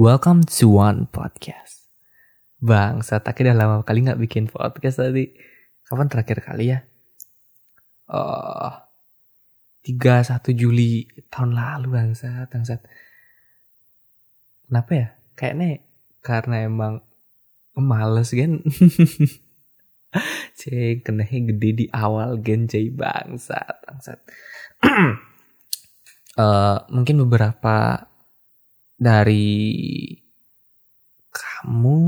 [0.00, 1.84] Welcome to One Podcast.
[2.56, 5.28] Bang, saya tak udah lama kali nggak bikin podcast tadi.
[5.84, 6.80] Kapan terakhir kali ya?
[8.08, 8.80] Oh,
[9.84, 12.80] 31 Juli tahun lalu bangsat, bangsat.
[14.72, 15.08] Kenapa ya?
[15.36, 15.84] Kayaknya
[16.24, 17.04] karena emang
[17.76, 18.56] males kan.
[20.64, 24.16] Cek, kenanya gede di awal gen cai bangsat, bangsat.
[26.40, 28.08] uh, mungkin beberapa
[29.00, 29.48] dari
[31.32, 31.98] kamu,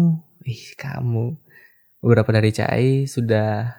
[0.45, 1.33] ih kamu,
[2.05, 3.73] beberapa dari Cai sudah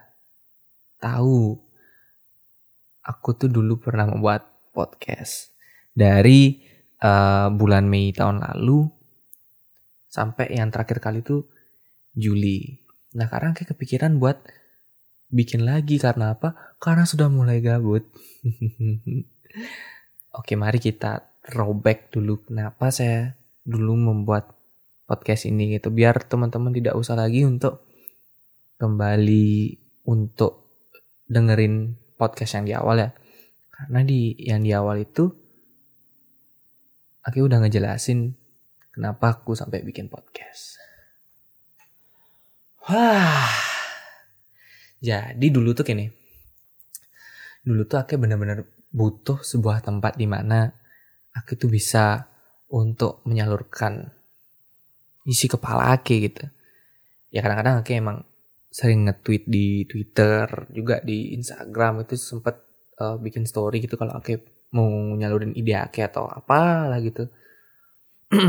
[0.97, 1.53] tahu
[3.05, 5.53] aku tuh dulu pernah membuat podcast
[5.93, 6.63] dari
[7.03, 8.87] uh, bulan Mei tahun lalu
[10.09, 11.45] sampai yang terakhir kali tuh
[12.17, 12.81] Juli.
[13.13, 14.41] Nah sekarang kayak kepikiran buat
[15.29, 16.77] bikin lagi karena apa?
[16.81, 18.09] Karena sudah mulai gabut.
[20.39, 22.39] Oke, mari kita throwback dulu.
[22.47, 23.35] Kenapa saya
[23.67, 24.55] dulu membuat
[25.05, 25.91] podcast ini gitu?
[25.91, 27.83] Biar teman-teman tidak usah lagi untuk
[28.79, 30.63] kembali untuk
[31.27, 33.09] dengerin podcast yang di awal ya.
[33.73, 35.27] Karena di yang di awal itu
[37.23, 38.35] aku udah ngejelasin
[38.95, 40.79] kenapa aku sampai bikin podcast.
[42.87, 43.51] Wah.
[45.03, 46.07] Jadi dulu tuh gini.
[47.63, 50.82] Dulu tuh aku bener-bener butuh sebuah tempat di mana
[51.33, 52.29] aku tuh bisa
[52.73, 54.09] untuk menyalurkan
[55.25, 56.45] isi kepala aku gitu.
[57.33, 58.17] Ya kadang-kadang aku emang
[58.73, 62.57] sering nge-tweet di Twitter, juga di Instagram itu sempet
[62.97, 64.41] uh, bikin story gitu kalau aku
[64.73, 67.29] mau nyalurin ide aku atau apa lah gitu.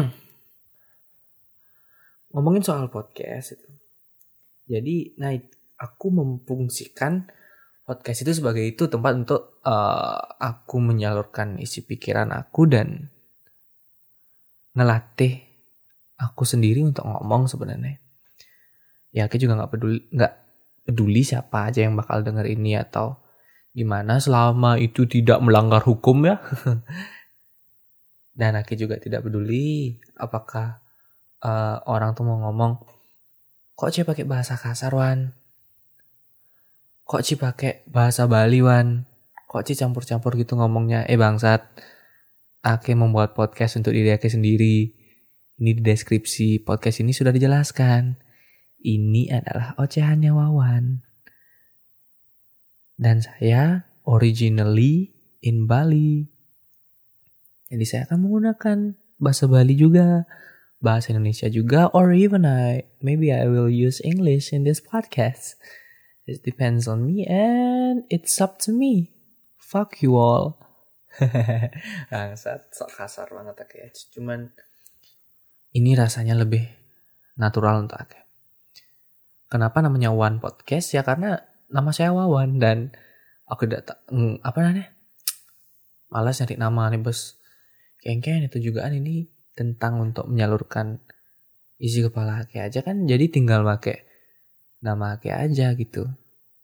[2.33, 3.71] Ngomongin soal podcast itu.
[4.65, 5.37] Jadi, nah
[5.77, 7.29] aku memfungsikan
[7.85, 13.13] podcast itu sebagai itu tempat untuk uh, aku menyalurkan isi pikiran aku dan
[14.73, 15.45] ngelatih
[16.17, 18.01] aku sendiri untuk ngomong sebenarnya.
[19.15, 20.35] Ya aku juga nggak peduli nggak
[20.89, 23.21] peduli siapa aja yang bakal denger ini atau
[23.77, 26.41] gimana selama itu tidak melanggar hukum ya.
[28.39, 30.83] dan aku juga tidak peduli apakah
[31.47, 32.83] uh, orang tuh mau ngomong
[33.79, 35.39] kok cie pakai bahasa kasar wan
[37.05, 39.05] kok Ci pakai bahasa Bali wan?
[39.49, 41.05] Kok Ci campur-campur gitu ngomongnya?
[41.05, 41.63] Eh bangsat.
[42.65, 44.97] Ake membuat podcast untuk diri Ake sendiri.
[45.61, 48.17] Ini di deskripsi podcast ini sudah dijelaskan.
[48.81, 51.05] Ini adalah ocehannya Wawan.
[52.97, 55.13] Dan saya originally
[55.45, 56.25] in Bali.
[57.69, 58.79] Jadi saya akan menggunakan
[59.21, 60.25] bahasa Bali juga
[60.81, 65.57] bahasa Indonesia juga or even I maybe I will use English in this podcast
[66.25, 69.13] It depends on me and it's up to me.
[69.61, 70.57] Fuck you all.
[72.11, 73.89] Bangsat, sok kasar banget aku ya.
[74.17, 74.49] Cuman
[75.77, 76.65] ini rasanya lebih
[77.37, 78.17] natural untuk aku.
[79.53, 80.97] Kenapa namanya One Podcast?
[80.97, 82.97] Ya karena nama saya Wawan dan
[83.45, 84.01] aku tidak
[84.41, 84.97] apa namanya?
[86.09, 87.37] Malas nyari nama nih bos.
[88.01, 91.05] Kengkeng itu juga kan ini tentang untuk menyalurkan
[91.77, 94.14] isi kepala aku aja kan jadi tinggal pakai
[94.85, 96.05] nama Ake aja gitu.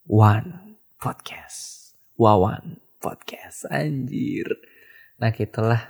[0.04, 1.96] One Podcast.
[2.20, 3.64] Wawan Podcast.
[3.72, 4.60] Anjir.
[5.16, 5.80] Nah gitulah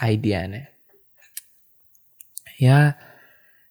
[0.00, 0.72] ideanya.
[2.56, 2.96] Ya,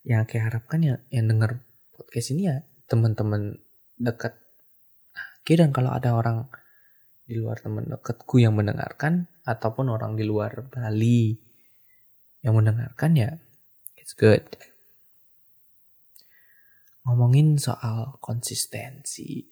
[0.06, 1.66] yang Ake harapkan ya yang denger
[1.98, 3.58] podcast ini ya teman-teman
[3.98, 4.38] dekat
[5.42, 6.46] Oke dan kalau ada orang
[7.26, 11.34] di luar teman dekatku yang mendengarkan ataupun orang di luar Bali
[12.46, 13.34] yang mendengarkan ya
[13.98, 14.46] it's good
[17.06, 19.50] ngomongin soal konsistensi.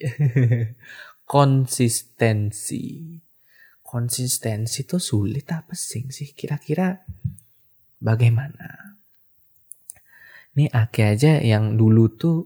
[1.33, 3.17] konsistensi.
[3.81, 6.37] Konsistensi itu sulit apa sih sih?
[6.37, 6.93] Kira-kira
[7.97, 8.97] bagaimana?
[10.57, 12.37] Nih Ake aja yang dulu tuh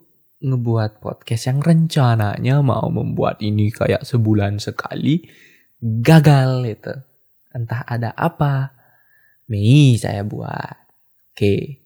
[0.44, 5.24] ngebuat podcast yang rencananya mau membuat ini kayak sebulan sekali
[5.80, 6.96] gagal itu.
[7.52, 8.72] Entah ada apa.
[9.52, 10.80] Mei saya buat.
[11.36, 11.83] Oke.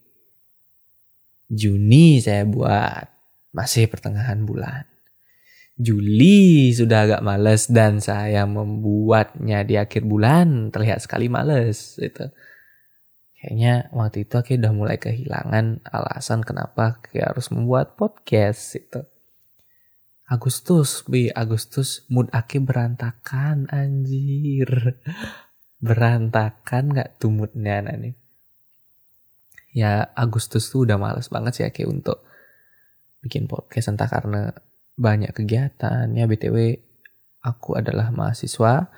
[1.47, 3.07] Juni saya buat
[3.55, 4.83] masih pertengahan bulan.
[5.77, 12.25] Juli sudah agak males dan saya membuatnya di akhir bulan terlihat sekali males itu.
[13.37, 19.05] Kayaknya waktu itu aku udah mulai kehilangan alasan kenapa aku harus membuat podcast itu.
[20.27, 24.67] Agustus, bi Agustus mood aku berantakan anjir.
[25.85, 28.26] Berantakan gak tuh nih.
[29.77, 32.25] Ya Agustus tuh udah males banget sih kayak untuk
[33.21, 33.93] bikin podcast.
[33.93, 34.49] Entah karena
[34.97, 36.09] banyak kegiatan.
[36.17, 36.81] Ya btw
[37.45, 38.89] aku adalah mahasiswa.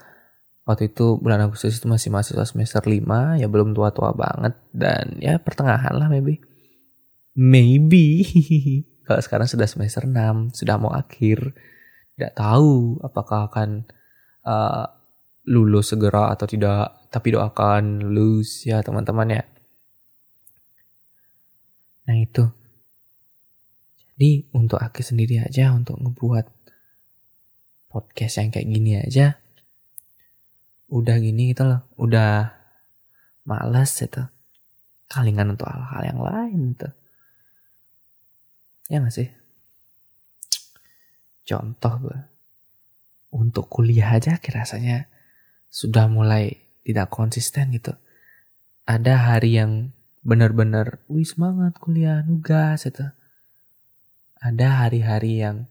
[0.63, 4.55] Waktu itu bulan Agustus itu masih mahasiswa semester 5 ya belum tua-tua banget.
[4.71, 6.39] Dan ya pertengahan lah maybe.
[7.35, 8.23] Maybe.
[9.05, 11.51] Kalau sekarang sudah semester 6 sudah mau akhir.
[12.15, 13.83] Tidak tahu apakah akan
[14.47, 14.87] uh,
[15.43, 17.11] lulus segera atau tidak.
[17.11, 19.43] Tapi doakan lulus ya teman-teman ya
[22.09, 22.49] nah itu.
[24.17, 26.49] Jadi untuk aku sendiri aja untuk ngebuat
[27.93, 29.37] podcast yang kayak gini aja
[30.89, 32.49] udah gini gitu loh udah
[33.45, 34.25] malas itu.
[35.05, 36.89] Kalingan untuk hal-hal yang lain itu.
[38.89, 39.29] Ya gak sih?
[41.45, 42.19] Contoh gue
[43.29, 45.05] untuk kuliah aja kira rasanya
[45.69, 47.93] sudah mulai tidak konsisten gitu.
[48.89, 49.93] Ada hari yang
[50.29, 53.01] benar-benar wih semangat kuliah nugas itu
[54.39, 55.67] ada hari-hari yang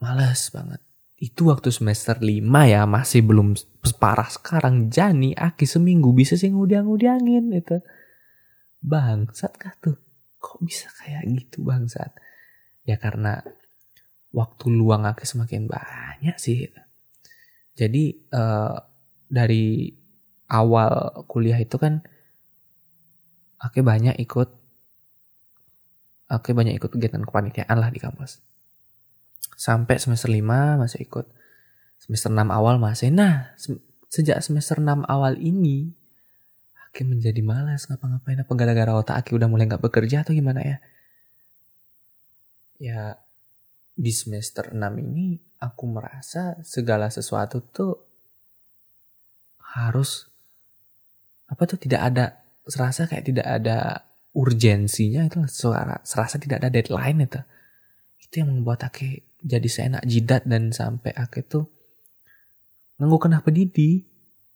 [0.00, 0.80] males banget.
[1.16, 4.92] Itu waktu semester 5 ya, masih belum separah sekarang.
[4.92, 7.80] Jani, Aki seminggu bisa sih ngudiang-ngudiangin itu.
[8.84, 9.96] Bangsat kah tuh?
[10.36, 12.12] Kok bisa kayak gitu bangsat?
[12.84, 13.40] Ya karena
[14.36, 16.68] waktu luang Aki semakin banyak sih.
[17.72, 18.76] Jadi uh,
[19.24, 19.88] dari
[20.52, 22.04] awal kuliah itu kan
[23.64, 24.64] Aki banyak ikut
[26.32, 28.40] Oke banyak ikut kegiatan kepanitiaan lah di kampus.
[29.54, 31.28] Sampai semester 5 masih ikut.
[32.00, 33.12] Semester 6 awal masih.
[33.12, 33.76] Nah, se
[34.08, 35.92] sejak semester 6 awal ini,
[36.90, 38.40] Aki menjadi malas ngapa-ngapain.
[38.40, 40.76] Apa gara-gara otak Aki udah mulai gak bekerja atau gimana ya?
[42.80, 43.00] Ya,
[43.94, 48.00] di semester 6 ini aku merasa segala sesuatu tuh
[49.76, 50.30] harus
[51.50, 55.44] apa tuh tidak ada serasa kayak tidak ada urgensinya itu
[56.02, 57.40] serasa tidak ada deadline itu.
[58.18, 61.68] Itu yang membuat Ake jadi seenak jidat dan sampai Ake tuh
[62.98, 64.06] nunggu kena pedidi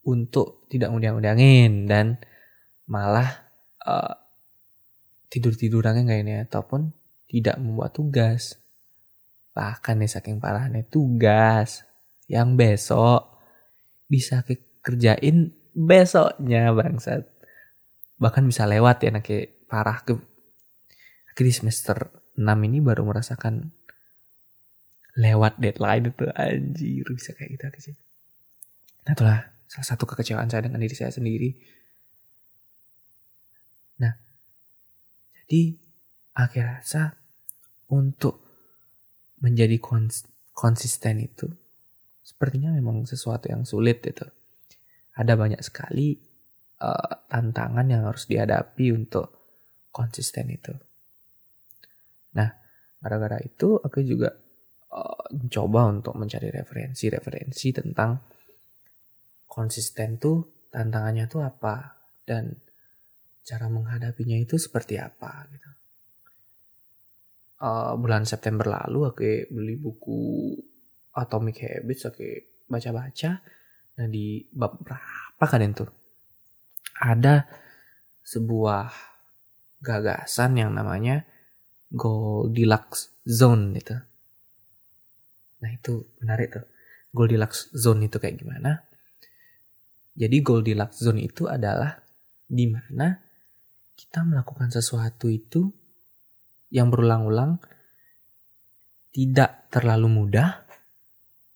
[0.03, 2.17] untuk tidak undang-undangin dan
[2.89, 3.51] malah
[3.85, 4.17] uh,
[5.29, 6.91] tidur-tidurannya nggak ini ataupun
[7.29, 8.57] tidak membuat tugas.
[9.53, 11.85] Bahkan nih saking parahnya tugas
[12.25, 13.37] yang besok
[14.09, 14.41] bisa
[14.81, 17.38] kerjain besoknya bangsat
[18.19, 20.13] bahkan bisa lewat ya nanti parah ke
[21.31, 21.97] akhirnya semester
[22.35, 23.71] 6 ini baru merasakan
[25.19, 27.95] lewat deadline itu anjir bisa kayak gitu sih.
[29.07, 31.55] Nah itulah salah satu kekecewaan saya dengan diri saya sendiri.
[33.99, 34.15] Nah,
[35.43, 35.75] jadi
[36.35, 37.19] akhir rasa
[37.91, 38.39] untuk
[39.43, 41.47] menjadi kons konsisten itu
[42.23, 44.27] sepertinya memang sesuatu yang sulit itu.
[45.15, 46.28] Ada banyak sekali
[46.79, 49.27] uh, tantangan yang harus dihadapi untuk
[49.91, 50.73] konsisten itu.
[52.35, 52.49] Nah,
[52.99, 54.31] gara-gara itu aku juga
[54.93, 58.19] uh, coba untuk mencari referensi-referensi tentang
[59.49, 62.53] konsisten tuh tantangannya tuh apa dan
[63.41, 65.69] cara menghadapinya itu seperti apa gitu.
[67.59, 70.55] Uh, bulan September lalu aku beli buku
[71.17, 72.23] Atomic Habits aku
[72.69, 73.41] baca-baca.
[73.99, 75.98] Nah di bab berapa kan itu?
[76.99, 77.47] Ada
[78.23, 78.91] sebuah
[79.79, 81.23] gagasan yang namanya
[81.89, 83.95] Goldilocks Zone itu.
[85.63, 86.65] Nah itu menarik tuh.
[87.09, 88.85] Goldilocks Zone itu kayak gimana?
[90.13, 91.97] Jadi Goldilocks Zone itu adalah
[92.45, 93.17] di mana
[93.97, 95.71] kita melakukan sesuatu itu
[96.69, 97.57] yang berulang-ulang
[99.09, 100.69] tidak terlalu mudah,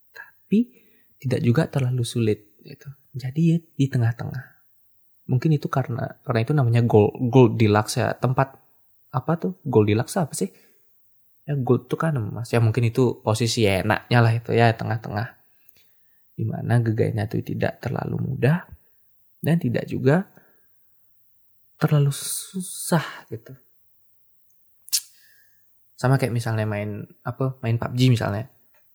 [0.09, 0.73] tapi
[1.21, 2.57] tidak juga terlalu sulit.
[2.65, 2.89] Gitu.
[3.13, 4.52] Jadi di tengah-tengah
[5.29, 8.11] mungkin itu karena karena itu namanya gold gold deluxe ya.
[8.15, 8.59] Tempat
[9.13, 9.59] apa tuh?
[9.63, 10.49] Gold deluxe apa sih?
[11.43, 12.51] Ya gold tuh kan emas.
[12.51, 15.27] Ya mungkin itu posisi enaknya lah itu ya tengah-tengah.
[16.33, 18.65] Di mana gegayanya itu tidak terlalu mudah
[19.43, 20.25] dan tidak juga
[21.77, 23.53] terlalu susah gitu.
[25.99, 28.47] Sama kayak misalnya main apa main PUBG misalnya.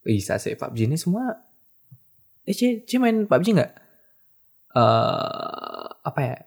[0.05, 1.37] Bisa sih PUBG ini semua.
[2.49, 3.73] Eh C, main PUBG nggak?
[4.73, 5.48] Uh,
[6.19, 6.39] apa ya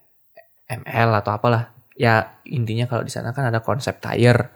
[0.83, 1.71] ML atau apalah.
[1.95, 4.51] Ya intinya kalau di sana kan ada konsep tire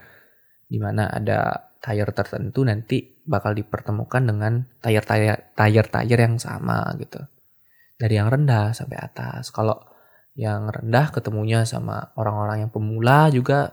[0.68, 6.84] di mana ada tire tertentu nanti bakal dipertemukan dengan tire tire tire tire yang sama
[7.00, 7.24] gitu.
[7.96, 9.56] Dari yang rendah sampai atas.
[9.56, 9.80] Kalau
[10.36, 13.72] yang rendah ketemunya sama orang-orang yang pemula juga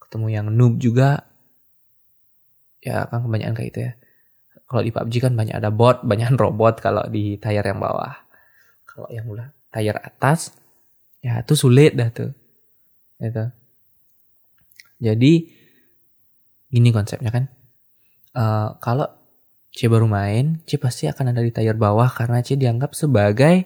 [0.00, 1.28] ketemu yang noob juga.
[2.80, 3.92] Ya kan kebanyakan kayak itu ya.
[4.64, 8.24] Kalau di PUBG kan banyak ada bot banyak robot kalau di tire yang bawah.
[8.88, 10.61] Kalau yang mula tire atas
[11.22, 12.34] ya itu sulit dah tuh
[13.22, 13.44] itu
[14.98, 15.32] jadi
[16.68, 17.44] gini konsepnya kan
[18.36, 19.22] uh, kalau
[19.72, 23.64] C baru main, C pasti akan ada di tier bawah karena C dianggap sebagai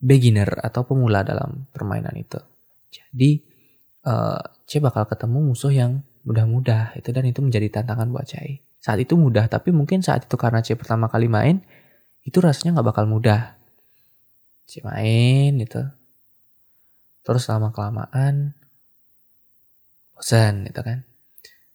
[0.00, 2.40] beginner atau pemula dalam permainan itu.
[2.88, 3.44] Jadi
[4.08, 8.64] uh, C bakal ketemu musuh yang mudah-mudah itu dan itu menjadi tantangan buat C.
[8.80, 11.60] Saat itu mudah, tapi mungkin saat itu karena C pertama kali main,
[12.24, 13.60] itu rasanya nggak bakal mudah.
[14.72, 15.84] C main itu.
[17.20, 18.56] Terus lama kelamaan
[20.16, 21.04] bosan gitu kan.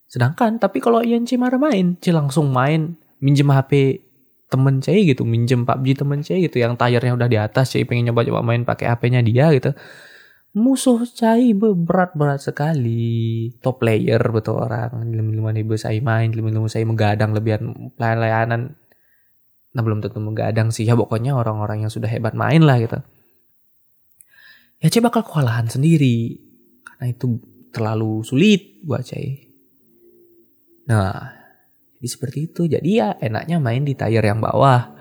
[0.10, 4.02] Sedangkan tapi kalau Ian C marah main, C langsung main minjem HP
[4.50, 8.10] temen C gitu, minjem PUBG temen C gitu yang tayarnya udah di atas, C pengen
[8.10, 9.78] nyoba-coba main pakai HP-nya dia gitu.
[10.58, 13.52] Musuh Cai berat-berat sekali.
[13.62, 15.06] Top player betul orang.
[15.14, 18.74] Lima ribu saya main, lima ribu saya menggadang lebihan layanan.
[19.78, 22.98] Nah belum tentu menggadang sih ya pokoknya orang-orang yang sudah hebat main lah gitu.
[24.82, 26.42] Ya C bakal kewalahan sendiri.
[26.82, 27.38] Karena itu
[27.70, 29.46] terlalu sulit buat Cai.
[30.90, 31.14] Nah,
[32.02, 32.66] jadi seperti itu.
[32.66, 34.98] Jadi ya enaknya main di tier yang bawah.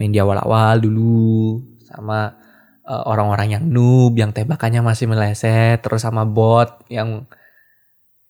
[0.00, 2.32] Main di awal-awal dulu sama
[2.88, 7.28] uh, orang-orang yang noob, yang tembakannya masih meleset, terus sama bot yang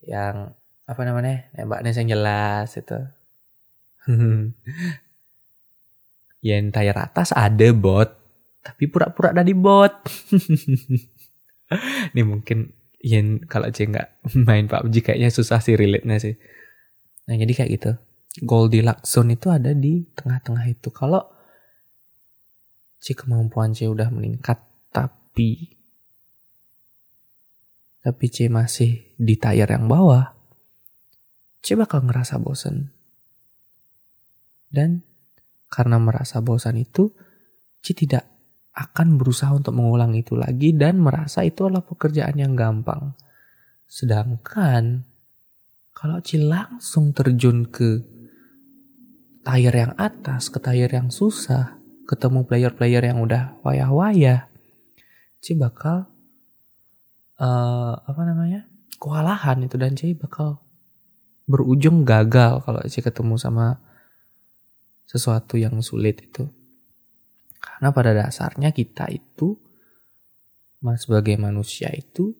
[0.02, 1.48] yang apa namanya?
[1.54, 2.98] nembaknya yang jelas itu.
[6.44, 8.12] yang tier atas ada bot,
[8.60, 10.04] tapi pura-pura dari bot.
[12.12, 12.68] Ini mungkin
[13.00, 16.36] yang kalau C nggak main PUBG kayaknya susah sih relate-nya sih.
[17.24, 17.92] Nah jadi kayak gitu.
[18.44, 20.92] Goldilocks zone itu ada di tengah-tengah itu.
[20.92, 21.22] Kalau
[23.00, 24.60] si kemampuan C udah meningkat
[24.92, 25.80] tapi
[28.04, 30.36] tapi C masih di tier yang bawah,
[31.64, 32.92] C bakal ngerasa bosen.
[34.68, 35.13] Dan
[35.74, 37.10] karena merasa bosan itu,
[37.82, 38.30] C tidak
[38.74, 43.18] akan berusaha untuk mengulang itu lagi dan merasa itu adalah pekerjaan yang gampang.
[43.90, 45.02] Sedangkan
[45.94, 48.02] kalau Ci langsung terjun ke
[49.42, 54.46] tier yang atas, ke tier yang susah, ketemu player-player yang udah wayah-wayah,
[55.42, 56.06] Ci bakal
[57.42, 58.70] uh, apa namanya?
[58.98, 60.62] kewalahan itu dan Ci bakal
[61.46, 63.78] berujung gagal kalau Ci ketemu sama
[65.14, 66.50] sesuatu yang sulit itu.
[67.62, 69.54] Karena pada dasarnya kita itu
[70.98, 72.34] sebagai manusia itu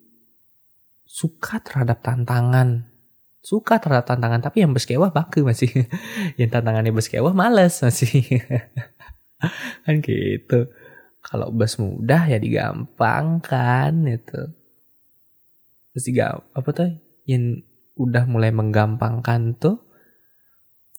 [1.06, 2.90] suka terhadap tantangan.
[3.38, 5.70] Suka terhadap tantangan tapi yang berskewah baku masih.
[6.34, 8.42] Yang tantangannya berskewah males masih.
[9.86, 10.66] Kan gitu.
[11.24, 14.42] Kalau bus mudah ya digampangkan itu.
[15.94, 16.90] Gak apa tuh
[17.24, 17.62] yang
[17.94, 19.78] udah mulai menggampangkan tuh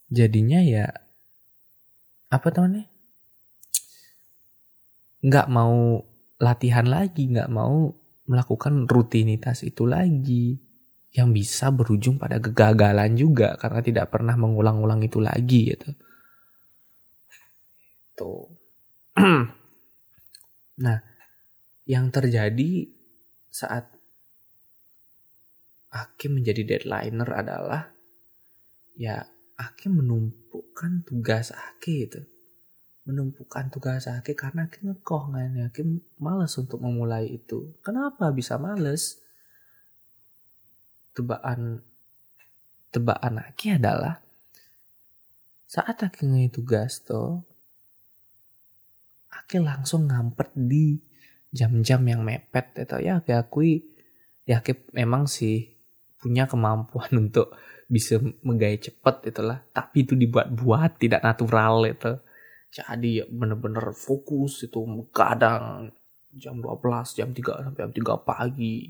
[0.07, 1.04] jadinya ya
[2.29, 2.87] apa nih
[5.25, 6.01] nggak mau
[6.37, 7.93] latihan lagi nggak mau
[8.25, 10.57] melakukan rutinitas itu lagi
[11.15, 15.89] yang bisa berujung pada kegagalan juga karena tidak pernah mengulang-ulang itu lagi gitu.
[18.19, 18.51] Tuh.
[20.83, 20.99] nah,
[21.87, 22.91] yang terjadi
[23.47, 23.95] saat
[25.95, 27.95] Hakim menjadi deadlineer adalah
[28.99, 29.23] ya
[29.55, 32.21] Hakim menumpukan tugas Hakim itu.
[33.07, 35.55] Menumpukan tugas Hakim karena Hakim ngekoh kan.
[35.59, 37.75] Hakim males untuk memulai itu.
[37.83, 39.25] Kenapa bisa males?
[41.15, 41.79] tebakan
[42.91, 44.19] tebakan Aki adalah
[45.65, 47.41] saat Aki ngai tugas tuh
[49.31, 50.99] Aki langsung ngampet di
[51.55, 53.87] jam-jam yang mepet itu ya Aki akui
[54.43, 55.74] ya Aki memang sih
[56.25, 57.53] punya kemampuan untuk
[57.85, 62.17] bisa menggaya cepet itulah tapi itu dibuat-buat tidak natural itu.
[62.73, 64.81] Jadi ya bener-bener fokus itu
[65.13, 65.93] kadang
[66.33, 66.81] jam 12
[67.15, 68.89] jam 3 sampai jam 3 pagi.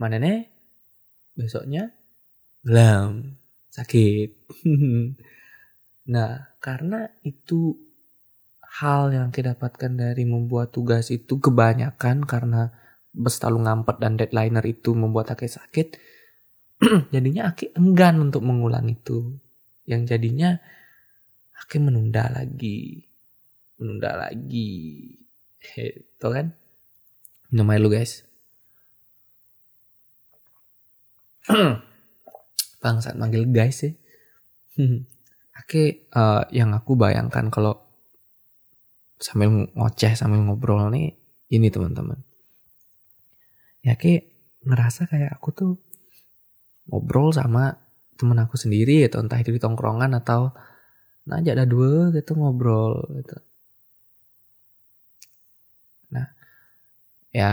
[0.00, 0.48] Mana nih?
[1.36, 1.92] Besoknya?
[2.66, 3.38] Lam
[3.72, 4.30] sakit.
[6.14, 7.76] nah, karena itu
[8.80, 12.72] hal yang kita dapatkan dari membuat tugas itu kebanyakan karena
[13.12, 15.88] berstalu ngampet dan deadlineer itu membuat Aki sakit,
[17.14, 19.38] jadinya Aki enggan untuk mengulang itu.
[19.86, 20.58] Yang jadinya
[21.62, 23.06] Aki menunda lagi,
[23.78, 25.14] menunda lagi.
[25.62, 26.50] Itu kan?
[27.54, 28.26] Minum air lu guys.
[32.82, 33.94] bangsat manggil guys sih
[35.62, 37.78] Oke, uh, yang aku bayangkan kalau
[39.20, 41.14] sambil ngoceh sambil ngobrol nih
[41.54, 42.18] ini teman-teman.
[43.84, 44.32] Ya ke
[44.66, 45.72] ngerasa kayak aku tuh
[46.88, 47.78] ngobrol sama
[48.18, 50.52] temen aku sendiri gitu entah itu di tongkrongan atau
[51.26, 53.36] ngajak ada dua gitu ngobrol gitu.
[56.14, 56.26] Nah,
[57.30, 57.52] ya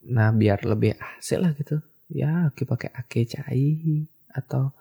[0.00, 1.76] Nah biar lebih asik lah gitu.
[2.10, 4.72] Ya oke pakai ake cai atau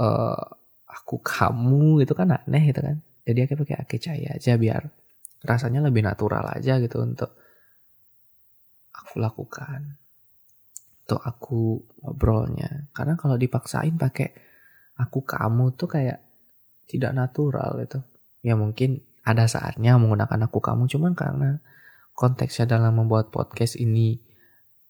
[0.00, 0.44] uh,
[0.90, 4.82] aku kamu gitu kan aneh gitu kan jadi aku pakai ake cahaya aja biar
[5.46, 7.30] rasanya lebih natural aja gitu untuk
[8.90, 9.96] aku lakukan
[11.10, 12.86] untuk aku ngobrolnya.
[12.94, 14.30] Karena kalau dipaksain pakai
[14.94, 16.22] aku kamu tuh kayak
[16.86, 17.98] tidak natural gitu.
[18.46, 20.86] Ya mungkin ada saatnya menggunakan aku kamu.
[20.86, 21.58] Cuman karena
[22.14, 24.22] konteksnya dalam membuat podcast ini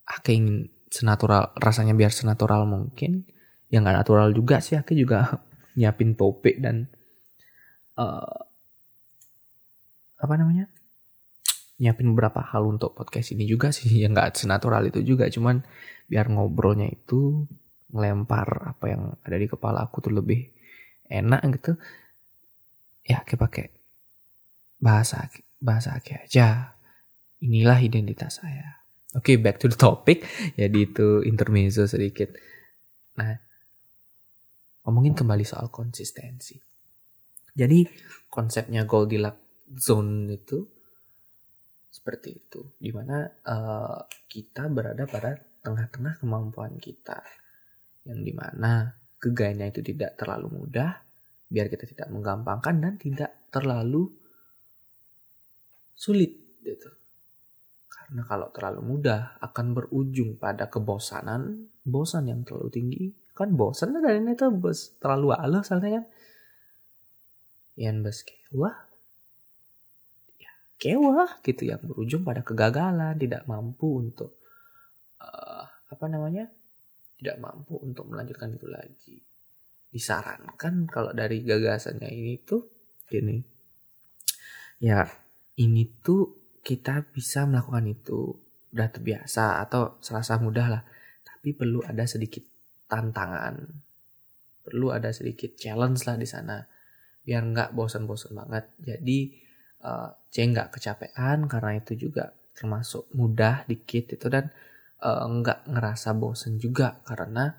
[0.04, 3.24] aku ingin senatural rasanya biar senatural mungkin
[3.72, 4.76] ya nggak natural juga sih.
[4.76, 5.40] Aku juga
[5.80, 6.84] nyiapin topik dan
[7.96, 8.44] uh,
[10.20, 10.68] apa namanya
[11.80, 15.26] nyiapin beberapa hal untuk podcast ini juga sih yang nggak senatural itu juga.
[15.32, 15.64] Cuman
[16.06, 17.48] biar ngobrolnya itu
[17.90, 20.46] ngelempar apa yang ada di kepala aku tuh lebih
[21.08, 21.72] enak gitu.
[23.08, 23.66] Ya kayak pakai
[24.78, 25.26] bahasa
[25.58, 26.76] bahasa kayak aja.
[27.40, 28.84] Inilah identitas saya.
[29.16, 30.22] Oke okay, back to the topic.
[30.60, 32.36] Jadi itu intermezzo sedikit.
[33.16, 33.32] Nah
[34.84, 36.60] ngomongin kembali soal konsistensi.
[37.56, 37.82] Jadi
[38.30, 39.42] konsepnya Goldilocks
[39.74, 40.79] zone itu
[41.90, 47.18] seperti itu, di mana uh, kita berada pada tengah-tengah kemampuan kita,
[48.06, 51.02] yang di mana kegayanya itu tidak terlalu mudah,
[51.50, 54.06] biar kita tidak menggampangkan dan tidak terlalu
[55.98, 56.88] sulit gitu.
[57.90, 63.04] Karena kalau terlalu mudah akan berujung pada kebosanan, bosan yang terlalu tinggi,
[63.34, 66.04] kan bosan dari itu bos terlalu halus soalnya kan?
[67.74, 68.89] Yang bos kewa
[70.80, 74.40] kewa gitu yang berujung pada kegagalan tidak mampu untuk
[75.20, 76.48] uh, apa namanya
[77.20, 79.16] tidak mampu untuk melanjutkan itu lagi
[79.92, 82.64] disarankan kalau dari gagasannya ini tuh
[83.04, 83.36] gini
[84.80, 85.04] ya
[85.60, 88.32] ini tuh kita bisa melakukan itu
[88.72, 90.82] udah terbiasa atau serasa mudah lah
[91.40, 92.44] tapi perlu ada sedikit
[92.90, 93.54] tantangan.
[94.60, 96.60] Perlu ada sedikit challenge lah di sana.
[97.24, 98.68] Biar nggak bosan-bosan banget.
[98.82, 99.32] Jadi
[99.84, 104.52] uh, C nggak kecapean karena itu juga termasuk mudah dikit itu dan
[105.02, 107.52] uh, nggak ngerasa bosan juga karena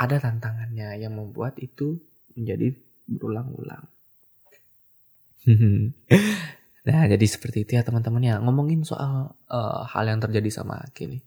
[0.00, 2.00] ada tantangannya yang membuat itu
[2.32, 2.72] menjadi
[3.04, 3.84] berulang-ulang.
[6.88, 11.04] nah jadi seperti itu ya teman-teman ya ngomongin soal uh, hal yang terjadi sama Aki
[11.12, 11.22] nih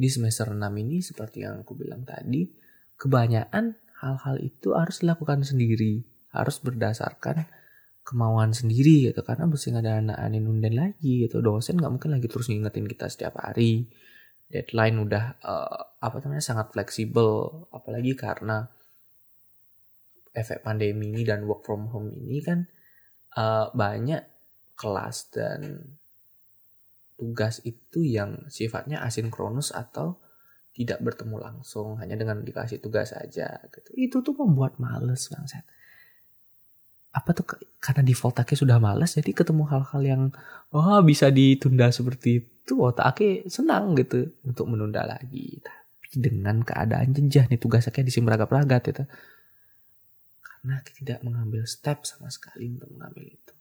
[0.00, 2.48] di semester 6 ini seperti yang aku bilang tadi,
[2.96, 6.00] kebanyakan hal-hal itu harus dilakukan sendiri,
[6.32, 7.44] harus berdasarkan
[8.10, 9.22] kemauan sendiri gitu.
[9.22, 11.38] Karena mesti ada anak anin unden lagi gitu.
[11.38, 13.86] Dosen nggak mungkin lagi terus ngingetin kita setiap hari.
[14.50, 17.62] Deadline udah uh, apa namanya sangat fleksibel.
[17.70, 18.66] Apalagi karena
[20.34, 22.66] efek pandemi ini dan work from home ini kan
[23.38, 24.26] uh, banyak
[24.74, 25.94] kelas dan
[27.14, 30.18] tugas itu yang sifatnya asinkronus atau
[30.74, 32.02] tidak bertemu langsung.
[32.02, 33.90] Hanya dengan dikasih tugas saja gitu.
[33.94, 35.62] Itu tuh membuat males set.
[37.10, 37.44] Apa tuh
[37.82, 40.22] karena default aku sudah males jadi ketemu hal-hal yang
[40.70, 45.58] oh bisa ditunda seperti itu otaknya senang gitu untuk menunda lagi.
[45.58, 49.04] Tapi dengan keadaan jenjah nih tugas aku disimragap-ragat itu.
[50.38, 53.54] Karena aku tidak mengambil step sama sekali untuk mengambil itu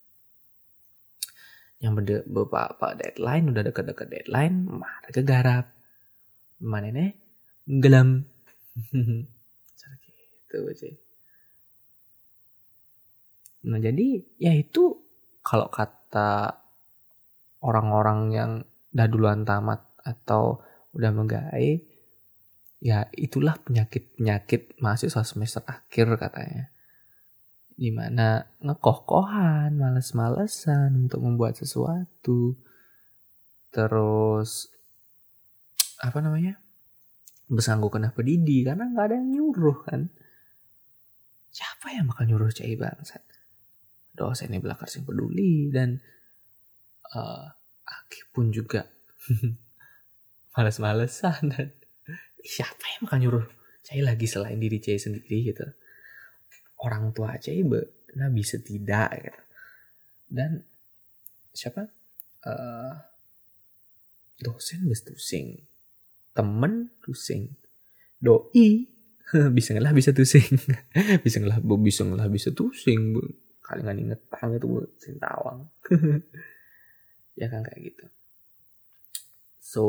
[1.79, 1.95] yang
[2.27, 5.65] beberapa deadline udah deket-deket deadline mah ada garap
[6.59, 7.15] mana nih
[7.79, 8.27] gelam
[10.49, 10.99] gitu sih
[13.65, 14.99] nah jadi ya itu
[15.43, 16.59] kalau kata
[17.59, 18.51] orang-orang yang
[18.95, 20.63] dah duluan tamat atau
[20.95, 21.83] udah menggai
[22.79, 26.71] ya itulah penyakit-penyakit mahasiswa semester akhir katanya
[27.79, 32.59] di mana ngekoh-kohan, males-malesan untuk membuat sesuatu.
[33.71, 34.67] Terus
[36.03, 36.59] apa namanya?
[37.47, 40.11] Bersanggup kena pedidi karena nggak ada yang nyuruh kan.
[41.55, 43.23] Siapa yang bakal nyuruh cai bangsat?
[44.19, 45.71] Dosen ini belakar sing peduli.
[45.71, 45.95] Dan
[47.15, 47.47] uh,
[47.87, 48.83] Aki pun juga
[50.59, 51.71] males-malesan dan
[52.43, 53.45] siapa yang bakal nyuruh
[53.79, 55.55] cai lagi selain diri cai sendiri?
[55.55, 55.63] gitu.
[56.83, 57.79] Orang tua aja ibu
[58.09, 59.41] nah bisa tidak gitu.
[60.33, 60.65] dan
[61.53, 61.85] siapa?
[62.41, 62.93] Uh,
[64.39, 65.61] dosen bes tusing.
[66.33, 67.53] Temen tusing.
[68.17, 68.89] Doi
[69.57, 70.57] bisa ngelah bisa tusing.
[71.25, 73.13] Bisa ngelah bisa ngelah bisa tusing
[73.69, 74.81] bu kali nggak inget tang itu bu.
[74.97, 75.69] Sintawang
[77.39, 78.05] ya kan kayak gitu.
[79.61, 79.83] So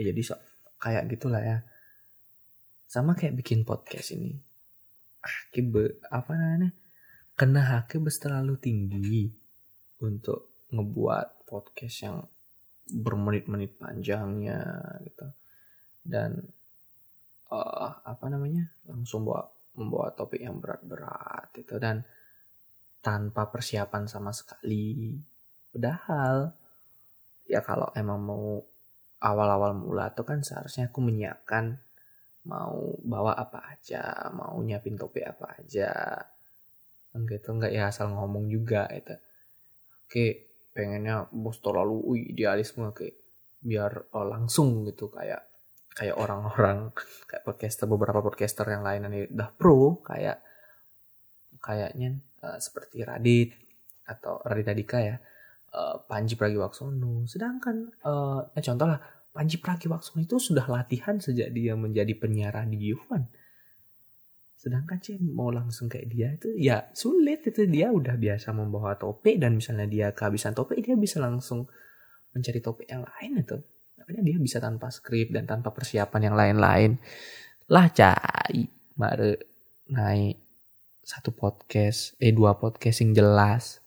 [0.00, 0.40] ya jadi so,
[0.80, 1.58] kayak gitulah ya.
[2.88, 4.32] Sama kayak bikin podcast ini.
[5.52, 6.72] Be, apa namanya?
[7.36, 9.28] Kena hake bes terlalu tinggi
[10.00, 12.24] untuk ngebuat podcast yang
[12.88, 14.64] bermenit-menit panjangnya
[15.04, 15.26] gitu.
[16.00, 16.40] Dan
[17.52, 18.70] uh, apa namanya?
[18.88, 19.44] Langsung bawa
[19.76, 22.00] membawa topik yang berat-berat itu dan
[23.06, 25.14] tanpa persiapan sama sekali.
[25.70, 26.50] Padahal
[27.46, 28.58] ya kalau emang mau
[29.22, 31.78] awal-awal mula tuh kan seharusnya aku menyiapkan
[32.50, 35.94] mau bawa apa aja mau nyiapin topik apa aja.
[37.14, 39.14] Gitu enggak ya asal ngomong juga itu
[40.06, 40.26] oke
[40.76, 43.16] pengennya bos terlalu ui idealisme kayak
[43.64, 45.48] biar oh, langsung gitu kayak
[45.96, 46.92] kayak orang-orang
[47.24, 50.44] kayak podcaster beberapa podcaster yang lain ini udah pro kayak
[51.64, 53.54] kayaknya uh, seperti Radit
[54.08, 55.16] atau Radit Adika ya.
[55.72, 57.28] Uh, Panji Pragiwaksono.
[57.28, 62.96] Sedangkan uh, eh, contoh lah Panji Pragiwaksono itu sudah latihan sejak dia menjadi penyiar radio
[63.08, 63.28] kan
[64.66, 67.70] sedangkan sih mau langsung kayak dia itu ya sulit itu.
[67.70, 71.70] Dia udah biasa membawa topik dan misalnya dia kehabisan topik dia bisa langsung
[72.34, 73.56] mencari topik yang lain itu.
[74.00, 76.90] Makanya dia bisa tanpa skrip dan tanpa persiapan yang lain-lain.
[77.70, 78.66] Lah cai
[78.98, 79.32] mare
[79.86, 80.45] naik
[81.06, 83.78] satu podcast eh dua podcast yang jelas.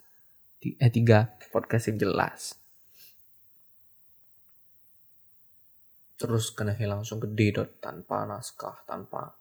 [0.63, 2.55] Eh tiga podcast yang jelas.
[6.15, 7.69] Terus kena langsung gede dot.
[7.83, 9.35] Tanpa naskah tanpa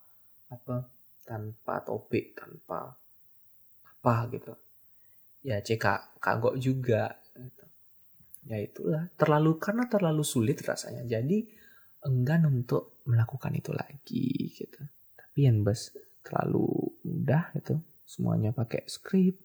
[0.50, 0.90] apa
[1.22, 2.98] tanpa topik tanpa
[3.86, 4.58] apa gitu.
[5.46, 7.64] Ya cek kagok juga gitu.
[8.50, 9.06] Ya itulah.
[9.14, 11.06] Terlalu karena terlalu sulit rasanya.
[11.06, 11.46] Jadi
[12.02, 14.82] enggan untuk melakukan itu lagi gitu.
[15.14, 15.94] Tapi yang bes
[16.26, 17.83] terlalu mudah gitu.
[18.07, 19.37] Semuanya pakai skrip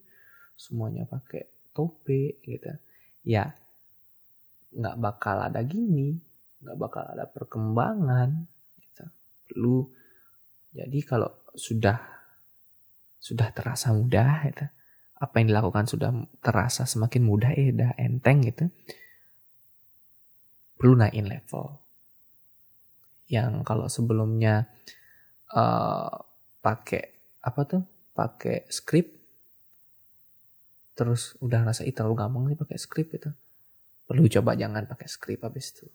[0.53, 2.69] semuanya pakai topik gitu.
[3.25, 3.57] Ya
[4.73, 6.17] nggak bakal ada gini
[6.63, 8.49] nggak bakal ada perkembangan
[8.81, 9.05] gitu.
[9.45, 9.85] perlu
[10.73, 11.99] jadi kalau sudah
[13.21, 14.65] sudah terasa mudah gitu
[15.21, 16.09] apa yang dilakukan sudah
[16.41, 18.65] terasa semakin mudah ya udah enteng gitu
[20.83, 21.79] perlu naikin level.
[23.31, 24.67] Yang kalau sebelumnya
[25.55, 26.11] uh,
[26.59, 27.83] pakai apa tuh
[28.15, 29.11] pakai script
[30.93, 33.31] terus udah rasa itu terlalu gampang sih pakai script itu
[34.07, 35.85] perlu coba jangan pakai script habis itu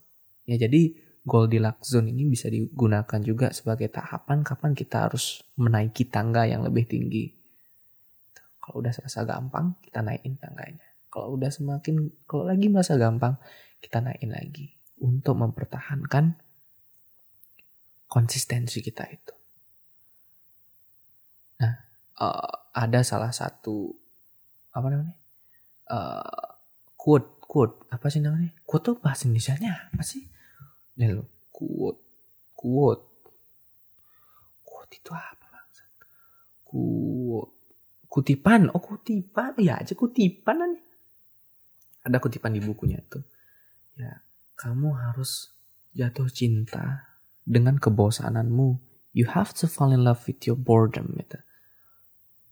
[0.44, 6.48] ya jadi Goldilocks zone ini bisa digunakan juga sebagai tahapan kapan kita harus menaiki tangga
[6.48, 7.38] yang lebih tinggi
[8.68, 10.84] kalau udah serasa gampang, kita naikin tangganya.
[11.08, 13.40] Kalau udah semakin, kalau lagi merasa gampang,
[13.80, 14.76] kita naikin lagi.
[15.00, 16.36] Untuk mempertahankan
[18.04, 19.32] konsistensi kita itu.
[21.58, 21.74] Nah,
[22.22, 23.94] uh, ada salah satu,
[24.74, 25.16] apa namanya?
[25.88, 26.48] Uh,
[26.94, 28.54] quote, quote, apa sih namanya?
[28.62, 30.22] Quote tuh bahasa Indonesia-nya apa sih?
[30.98, 32.00] Nih lo, quote,
[32.54, 33.06] quote.
[34.62, 35.68] Quote itu apa bang?
[36.62, 37.58] Quote
[38.08, 40.82] kutipan oh kutipan ya aja kutipan nih
[42.08, 43.22] ada kutipan di bukunya tuh
[44.00, 44.24] ya
[44.56, 45.52] kamu harus
[45.92, 47.04] jatuh cinta
[47.44, 48.80] dengan kebosananmu
[49.12, 51.36] you have to fall in love with your boredom gitu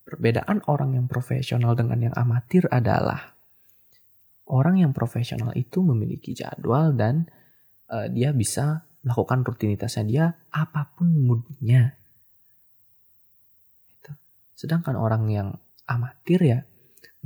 [0.07, 3.35] perbedaan orang yang profesional dengan yang amatir adalah
[4.47, 7.27] orang yang profesional itu memiliki jadwal dan
[7.91, 11.99] uh, dia bisa melakukan rutinitasnya dia apa pun moodnya.
[14.55, 15.49] Sedangkan orang yang
[15.91, 16.59] amatir ya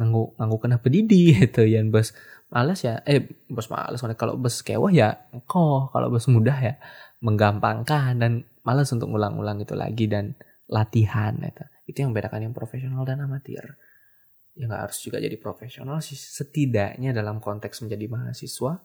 [0.00, 1.68] nganggu nganggu kena pedidi gitu.
[1.68, 2.16] Ya bos
[2.48, 6.74] malas ya eh bos malas kalau bos kewah ya kok kalau bos mudah ya
[7.20, 8.32] menggampangkan dan
[8.64, 10.34] malas untuk ngulang-ulang itu lagi dan
[10.66, 13.76] latihan itu itu yang bedakan yang profesional dan amatir.
[14.54, 16.18] Ya nggak harus juga jadi profesional sih.
[16.18, 18.82] Setidaknya dalam konteks menjadi mahasiswa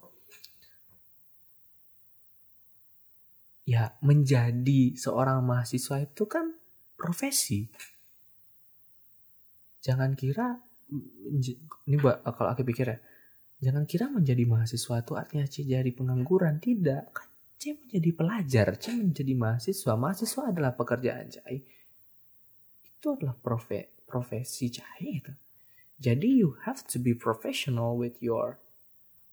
[3.65, 6.53] ya menjadi seorang mahasiswa itu kan
[6.93, 7.65] profesi.
[9.81, 10.61] Jangan kira
[11.89, 12.97] ini buat kalau aku pikir ya
[13.55, 16.61] jangan kira menjadi mahasiswa itu artinya C jadi pengangguran.
[16.61, 17.03] Tidak.
[17.09, 19.93] Kan C menjadi pelajar C menjadi mahasiswa.
[19.97, 21.74] Mahasiswa adalah pekerjaan Cai
[22.97, 25.34] itu adalah profe, profesi Cai itu.
[25.95, 28.60] Jadi you have to be professional with your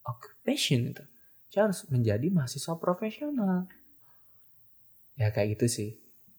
[0.07, 1.05] occupation itu.
[1.53, 3.69] Harus menjadi mahasiswa profesional.
[5.19, 5.91] Ya kayak gitu sih.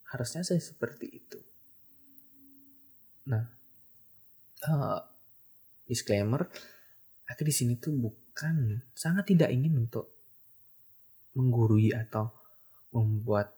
[0.09, 1.39] Harusnya saya seperti itu.
[3.29, 3.63] Nah
[4.67, 4.99] uh,
[5.88, 6.47] disclaimer,
[7.27, 10.12] aku di sini tuh bukan sangat tidak ingin untuk
[11.33, 12.31] menggurui atau
[12.93, 13.57] membuat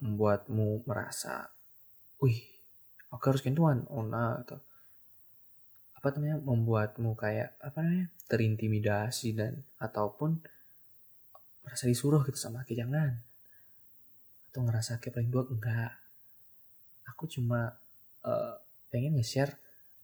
[0.00, 1.50] membuatmu merasa,
[2.20, 2.55] wih,
[3.16, 4.60] aku harus kentuan, nah, atau
[5.96, 10.38] apa namanya membuatmu kayak apa namanya terintimidasi dan ataupun
[11.66, 13.18] merasa disuruh gitu sama aku jangan
[14.52, 15.98] atau ngerasa kayak paling dua enggak
[17.10, 17.74] aku cuma
[18.22, 18.54] uh,
[18.92, 19.56] pengen nge-share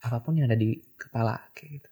[0.02, 1.90] apa pun yang ada di kepala kayak gitu.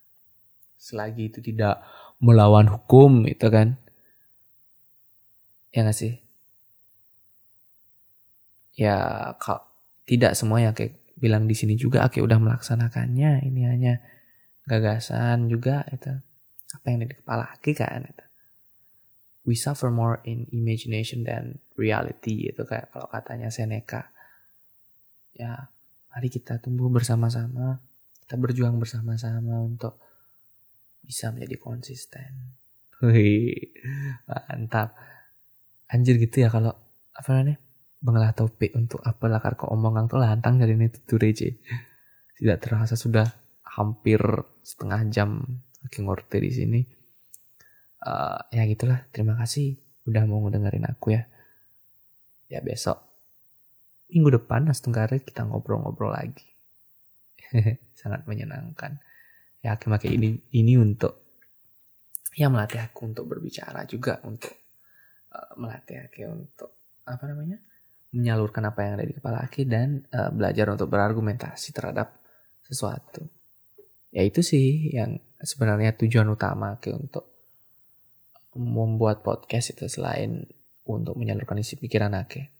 [0.80, 1.84] Selagi itu tidak
[2.18, 3.78] melawan hukum itu kan.
[5.70, 6.18] Ya gak sih?
[8.80, 8.96] ya
[9.36, 9.60] kak
[10.08, 14.00] tidak semua yang kayak bilang di sini juga Aki udah melaksanakannya ini hanya
[14.64, 16.10] gagasan juga itu.
[16.70, 18.24] Apa yang ada di kepala Aki kan itu.
[19.44, 24.08] We suffer more in imagination than reality itu kayak kalau katanya Seneca.
[25.36, 25.68] Ya
[26.10, 27.80] mari kita tumbuh bersama-sama
[28.30, 29.98] kita berjuang bersama-sama untuk
[31.02, 32.54] bisa menjadi konsisten.
[33.02, 33.74] Wih,
[34.22, 34.94] mantap.
[35.90, 36.70] Anjir gitu ya kalau
[37.10, 37.58] apa namanya
[38.00, 41.60] Banglah topik untuk apa lakar ke omongan tuh lantang dari ini tutur reje.
[42.36, 43.28] Tidak terasa sudah
[43.76, 44.20] hampir
[44.64, 45.44] setengah jam
[45.84, 46.80] lagi ngorte di sini.
[48.00, 49.76] Uh, ya gitulah, terima kasih
[50.08, 51.28] udah mau ngedengerin aku ya.
[52.48, 53.10] Ya besok
[54.10, 56.46] minggu depan Tenggara kita ngobrol-ngobrol lagi.
[58.00, 58.98] Sangat menyenangkan.
[59.62, 61.20] Ya akhirnya ini ini untuk
[62.34, 64.54] ya melatih aku untuk berbicara juga untuk
[65.34, 66.70] uh, melatih aku untuk
[67.04, 67.58] apa namanya
[68.10, 72.18] menyalurkan apa yang ada di kepala Aki dan uh, belajar untuk berargumentasi terhadap
[72.66, 73.26] sesuatu.
[74.10, 77.30] Ya itu sih yang sebenarnya tujuan utama Aki untuk
[78.58, 80.42] membuat podcast itu selain
[80.82, 82.50] untuk menyalurkan isi pikiran Aki.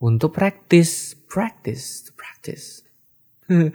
[0.00, 2.86] Untuk praktis, praktis, praktis.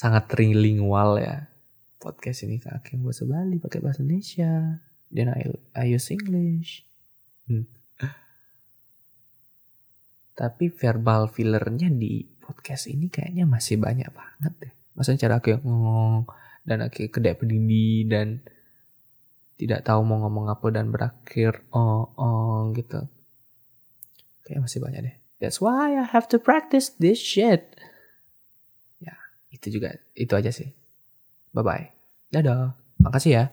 [0.00, 1.48] Sangat trilingual ya
[1.96, 4.78] podcast ini Aki bahasa Bali pakai bahasa Indonesia.
[5.06, 6.84] Dan I, I use English.
[7.48, 7.64] Hmm.
[10.36, 14.72] Tapi verbal fillernya di podcast ini kayaknya masih banyak banget deh.
[14.92, 16.28] Maksudnya cara aku yang ngomong
[16.68, 18.44] dan aku kedek pendidi dan
[19.56, 23.08] tidak tahu mau ngomong apa dan berakhir oh oh gitu.
[24.44, 25.16] Kayaknya masih banyak deh.
[25.40, 27.76] That's why I have to practice this shit.
[29.00, 29.16] Ya,
[29.48, 30.72] itu juga itu aja sih.
[31.56, 31.86] Bye bye.
[32.28, 32.76] Dadah.
[33.00, 33.44] Makasih ya.